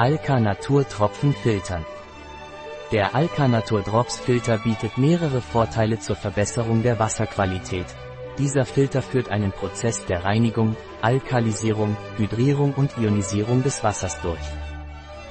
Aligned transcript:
Alka 0.00 0.38
Natur 0.38 0.88
Tropfen 0.88 1.34
filtern. 1.34 1.84
Der 2.92 3.16
Alka 3.16 3.48
Natur 3.48 3.82
Drops 3.82 4.20
Filter 4.20 4.58
bietet 4.58 4.96
mehrere 4.96 5.40
Vorteile 5.40 5.98
zur 5.98 6.14
Verbesserung 6.14 6.84
der 6.84 7.00
Wasserqualität. 7.00 7.86
Dieser 8.38 8.64
Filter 8.64 9.02
führt 9.02 9.28
einen 9.28 9.50
Prozess 9.50 10.06
der 10.06 10.24
Reinigung, 10.24 10.76
Alkalisierung, 11.02 11.96
Hydrierung 12.16 12.74
und 12.74 12.96
Ionisierung 12.96 13.64
des 13.64 13.82
Wassers 13.82 14.20
durch. 14.20 14.38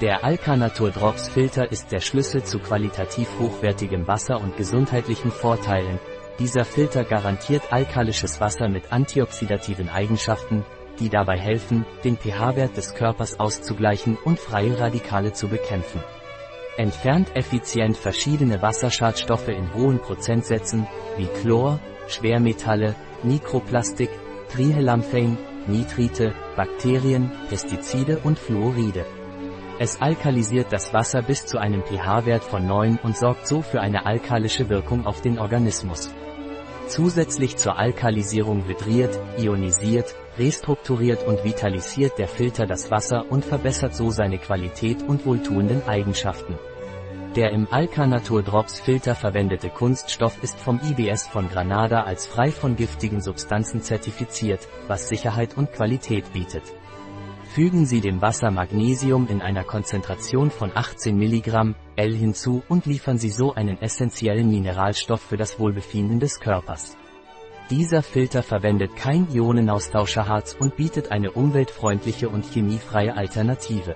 Der 0.01 0.25
Alka 0.25 0.57
Natur 0.57 0.91
Drops 0.91 1.29
Filter 1.29 1.71
ist 1.71 1.93
der 1.93 2.01
Schlüssel 2.01 2.43
zu 2.43 2.59
qualitativ 2.59 3.29
hochwertigem 3.39 4.05
Wasser 4.05 4.41
und 4.41 4.57
gesundheitlichen 4.57 5.31
Vorteilen. 5.31 5.97
Dieser 6.39 6.65
Filter 6.65 7.05
garantiert 7.05 7.71
alkalisches 7.71 8.41
Wasser 8.41 8.67
mit 8.67 8.91
antioxidativen 8.91 9.87
Eigenschaften, 9.87 10.65
die 10.99 11.09
dabei 11.09 11.37
helfen, 11.37 11.85
den 12.03 12.17
pH-Wert 12.17 12.77
des 12.77 12.93
Körpers 12.95 13.39
auszugleichen 13.39 14.17
und 14.23 14.39
freie 14.39 14.79
Radikale 14.79 15.33
zu 15.33 15.47
bekämpfen. 15.47 16.01
Entfernt 16.77 17.35
effizient 17.35 17.97
verschiedene 17.97 18.61
Wasserschadstoffe 18.61 19.47
in 19.47 19.73
hohen 19.73 19.99
Prozentsätzen, 19.99 20.87
wie 21.17 21.25
Chlor, 21.41 21.79
Schwermetalle, 22.07 22.95
Mikroplastik, 23.23 24.09
Trihellamphein, 24.51 25.37
Nitrite, 25.65 26.33
Bakterien, 26.55 27.31
Pestizide 27.49 28.19
und 28.23 28.37
Fluoride. 28.37 29.05
Es 29.79 30.01
alkalisiert 30.01 30.71
das 30.71 30.93
Wasser 30.93 31.21
bis 31.21 31.45
zu 31.45 31.57
einem 31.57 31.83
pH-Wert 31.83 32.43
von 32.43 32.65
9 32.65 32.99
und 33.03 33.17
sorgt 33.17 33.47
so 33.47 33.61
für 33.61 33.81
eine 33.81 34.05
alkalische 34.05 34.69
Wirkung 34.69 35.05
auf 35.05 35.21
den 35.21 35.39
Organismus. 35.39 36.13
Zusätzlich 36.87 37.57
zur 37.57 37.77
Alkalisierung 37.77 38.65
hydriert, 38.65 39.19
ionisiert, 39.37 40.15
restrukturiert 40.37 41.27
und 41.27 41.43
vitalisiert 41.43 42.17
der 42.17 42.29
Filter 42.29 42.65
das 42.65 42.89
Wasser 42.89 43.29
und 43.29 43.43
verbessert 43.43 43.93
so 43.93 44.09
seine 44.09 44.37
Qualität 44.37 45.03
und 45.03 45.25
wohltuenden 45.25 45.85
Eigenschaften. 45.85 46.55
Der 47.35 47.51
im 47.51 47.67
Alkanatur 47.69 48.41
Drops 48.41 48.79
Filter 48.79 49.15
verwendete 49.15 49.69
Kunststoff 49.69 50.41
ist 50.41 50.57
vom 50.59 50.79
IBS 50.81 51.27
von 51.27 51.49
Granada 51.49 52.03
als 52.03 52.25
frei 52.25 52.51
von 52.51 52.77
giftigen 52.77 53.21
Substanzen 53.21 53.81
zertifiziert, 53.81 54.67
was 54.87 55.09
Sicherheit 55.09 55.57
und 55.57 55.73
Qualität 55.73 56.31
bietet. 56.31 56.63
Fügen 57.57 57.87
Sie 57.87 58.01
dem 58.01 58.21
Wasser 58.21 58.51
Magnesium 58.51 59.27
in 59.27 59.41
einer 59.41 59.63
Konzentration 59.63 60.51
von 60.51 60.69
18 60.75 61.19
mg 61.19 61.73
L 61.95 62.13
hinzu 62.13 62.61
und 62.69 62.85
liefern 62.85 63.17
Sie 63.17 63.31
so 63.31 63.55
einen 63.55 63.81
essentiellen 63.81 64.51
Mineralstoff 64.51 65.21
für 65.21 65.37
das 65.37 65.59
Wohlbefinden 65.59 66.19
des 66.19 66.39
Körpers. 66.39 66.95
Dieser 67.71 68.03
Filter 68.03 68.43
verwendet 68.43 68.95
kein 68.95 69.27
Ionenaustauscherharz 69.33 70.55
und 70.59 70.75
bietet 70.75 71.11
eine 71.11 71.31
umweltfreundliche 71.31 72.29
und 72.29 72.45
chemiefreie 72.45 73.17
Alternative. 73.17 73.95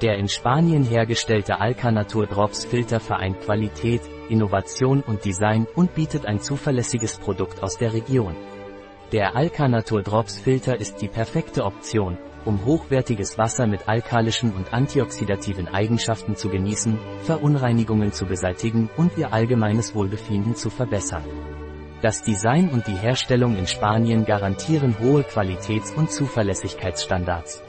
Der 0.00 0.16
in 0.16 0.28
Spanien 0.28 0.82
hergestellte 0.82 1.60
Alcanatur 1.60 2.26
Drops 2.26 2.64
Filter 2.64 3.00
vereint 3.00 3.38
Qualität, 3.42 4.00
Innovation 4.30 5.02
und 5.02 5.26
Design 5.26 5.66
und 5.74 5.94
bietet 5.94 6.24
ein 6.24 6.40
zuverlässiges 6.40 7.18
Produkt 7.18 7.62
aus 7.62 7.76
der 7.76 7.92
Region. 7.92 8.34
Der 9.12 9.36
Alcanatur 9.36 10.02
Drops 10.02 10.38
Filter 10.38 10.80
ist 10.80 11.02
die 11.02 11.08
perfekte 11.08 11.66
Option, 11.66 12.16
um 12.48 12.64
hochwertiges 12.64 13.36
Wasser 13.36 13.66
mit 13.66 13.88
alkalischen 13.88 14.52
und 14.52 14.72
antioxidativen 14.72 15.68
Eigenschaften 15.68 16.34
zu 16.34 16.48
genießen, 16.48 16.98
Verunreinigungen 17.24 18.12
zu 18.12 18.24
beseitigen 18.24 18.88
und 18.96 19.16
ihr 19.18 19.34
allgemeines 19.34 19.94
Wohlbefinden 19.94 20.56
zu 20.56 20.70
verbessern. 20.70 21.24
Das 22.00 22.22
Design 22.22 22.70
und 22.70 22.86
die 22.86 22.96
Herstellung 22.96 23.56
in 23.56 23.66
Spanien 23.66 24.24
garantieren 24.24 24.98
hohe 24.98 25.24
Qualitäts- 25.24 25.92
und 25.94 26.10
Zuverlässigkeitsstandards. 26.10 27.62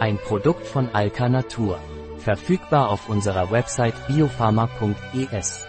Ein 0.00 0.16
Produkt 0.16 0.66
von 0.66 0.88
Alka 0.94 1.28
Natur. 1.28 1.78
Verfügbar 2.16 2.88
auf 2.88 3.10
unserer 3.10 3.50
Website 3.50 3.94
biopharma.es. 4.08 5.66